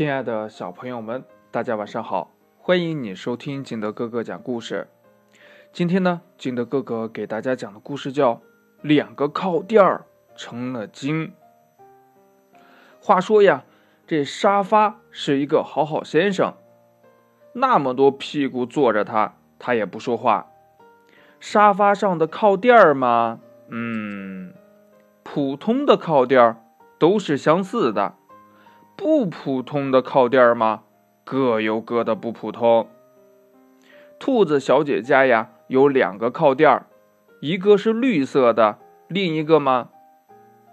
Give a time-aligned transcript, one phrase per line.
[0.00, 2.30] 亲爱的小朋友们，大家晚上好！
[2.58, 4.88] 欢迎你收听景德哥哥讲故事。
[5.74, 8.36] 今天呢，景德哥哥给大家讲的故事叫
[8.80, 11.26] 《两个靠垫儿成了精》。
[12.98, 13.64] 话说呀，
[14.06, 16.54] 这沙发是一个好好先生，
[17.52, 20.50] 那么多屁股坐着他，他也不说话。
[21.40, 23.38] 沙发上的靠垫儿嘛，
[23.68, 24.54] 嗯，
[25.22, 26.56] 普通的靠垫儿
[26.98, 28.14] 都是相似的。
[29.00, 30.82] 不普通的靠垫吗？
[31.24, 32.86] 各有各的不普通。
[34.18, 36.84] 兔子小姐家呀有两个靠垫，
[37.40, 38.76] 一个是绿色的，
[39.08, 39.88] 另一个吗？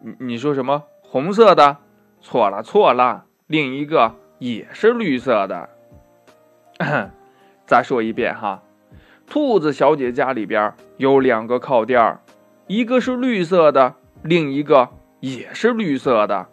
[0.00, 0.84] 你你说什么？
[1.02, 1.76] 红色的？
[2.22, 5.68] 错了错了，另一个也是绿色的。
[7.66, 8.62] 再说一遍哈，
[9.26, 12.18] 兔子小姐家里边有两个靠垫，
[12.68, 14.88] 一个是绿色的，另一个
[15.20, 16.48] 也是绿色的。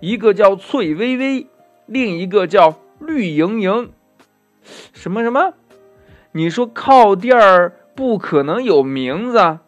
[0.00, 1.46] 一个叫翠微微，
[1.86, 3.90] 另一个叫绿莹莹。
[4.92, 5.54] 什么什么？
[6.32, 9.58] 你说靠垫儿不可能有名字？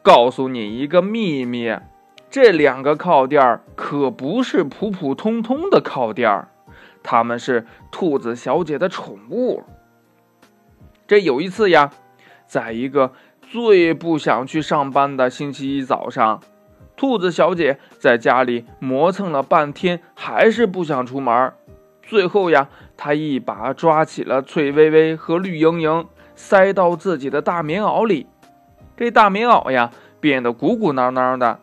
[0.00, 1.76] 告诉你一个秘密，
[2.30, 6.48] 这两个靠垫儿可不是普普通通的靠垫儿，
[7.02, 9.64] 他们是兔子小姐的宠物。
[11.06, 11.90] 这有一次呀，
[12.46, 13.12] 在一个
[13.42, 16.40] 最不想去上班的星期一早上。
[16.98, 21.52] 兔子小姐在家里磨蹭了半天，还是不想出门。
[22.02, 28.26] 最后呀，她一把抓起了翠微微和绿莹莹，塞到自己的大棉袄里。
[28.96, 31.60] 这大棉袄呀，变得鼓鼓囊囊的。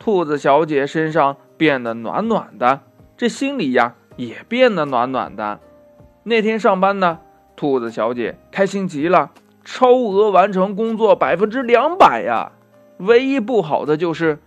[0.00, 2.80] 兔子小姐身上变得暖暖的，
[3.16, 5.60] 这心里呀，也变得暖暖的。
[6.24, 7.20] 那天上班呢，
[7.54, 9.30] 兔子小姐开心极了，
[9.64, 12.50] 超额完成工作百分之两百呀。
[12.98, 14.38] 唯一不好的就是，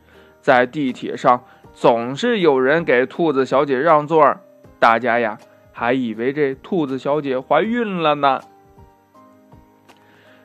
[0.42, 1.44] 在地铁上
[1.74, 4.38] 总是有人给兔子小姐让座，
[4.80, 5.38] 大家呀
[5.72, 8.40] 还以为这兔子小姐怀孕了呢。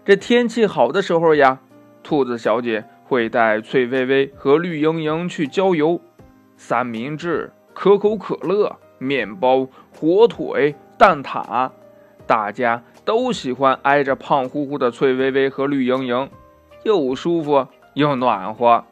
[0.04, 1.60] 这天气好的时候呀，
[2.02, 6.00] 兔子小姐会带翠微微和绿莹莹去郊游，
[6.56, 11.70] 三明治、可口可乐、面包、火腿、蛋挞，
[12.26, 16.28] 大家都喜欢挨着胖乎乎的翠微微和绿莹莹，
[16.82, 17.68] 又舒服。
[17.94, 18.84] 又暖和，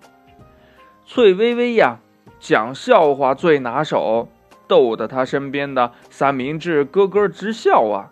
[1.06, 1.98] 翠微微呀，
[2.40, 4.28] 讲笑话最拿手，
[4.66, 8.10] 逗得他身边的三明治咯咯直笑啊，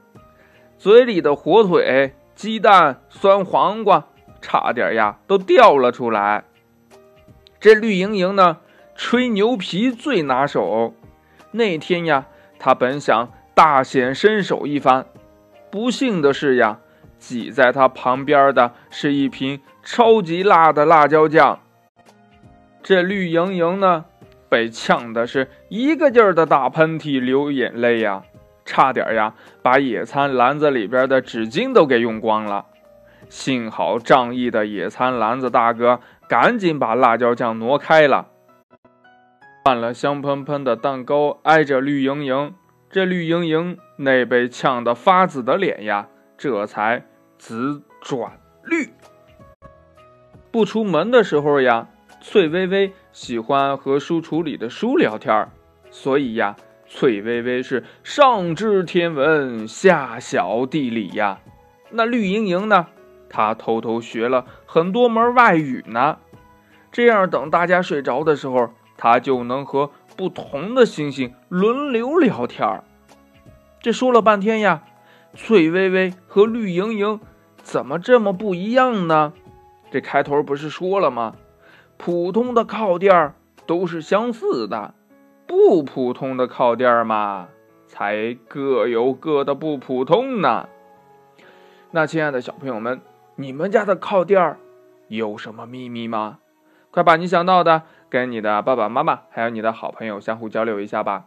[0.78, 4.06] 嘴里的火腿、鸡蛋、酸黄瓜，
[4.40, 6.44] 差点呀都掉了出来。
[7.58, 8.58] 这绿莹莹呢，
[8.94, 10.94] 吹牛皮最拿手，
[11.50, 12.26] 那天呀，
[12.58, 15.06] 他本想大显身手一番，
[15.70, 16.78] 不幸的是呀。
[17.18, 21.60] 挤在他旁边的是一瓶超级辣的辣椒酱。
[22.82, 24.04] 这绿莹莹呢，
[24.48, 28.22] 被呛的是一个劲儿的打喷嚏、流眼泪呀，
[28.64, 32.66] 差点呀把野餐篮子里边的纸巾都给用光了。
[33.28, 38.28] 幸好仗义的野餐篮子大哥赶紧把辣椒酱挪开了，
[39.64, 42.54] 换了香喷喷的蛋糕挨着绿莹莹。
[42.88, 46.06] 这绿莹莹那被呛得发紫的脸呀。
[46.38, 47.04] 这才
[47.38, 48.90] 紫转绿。
[50.50, 51.88] 不出门的时候呀，
[52.20, 55.50] 翠微微喜欢和书橱里的书聊天儿
[55.90, 61.40] 所以呀，翠微微是上知天文，下晓地理呀。
[61.90, 62.86] 那绿莹莹呢？
[63.28, 66.18] 她偷偷学了很多门外语呢。
[66.90, 72.84] 这样，等大家睡着的时候，她就能和不同的星星轮流聊天儿
[73.80, 74.82] 这说了半天呀。
[75.36, 77.20] 翠微微和绿莹莹
[77.58, 79.34] 怎么这么不一样呢？
[79.90, 81.36] 这开头不是说了吗？
[81.98, 83.34] 普通的靠垫
[83.66, 84.94] 都是相似的，
[85.46, 87.48] 不普通的靠垫嘛，
[87.86, 90.68] 才各有各的不普通呢。
[91.90, 93.00] 那亲爱的小朋友们，
[93.36, 94.56] 你们家的靠垫
[95.08, 96.38] 有什么秘密吗？
[96.90, 101.26] 快把你想到的跟你的爸爸妈妈还有你的好朋友相互交流一下吧。